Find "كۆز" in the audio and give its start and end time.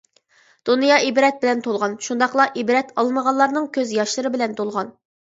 3.77-3.93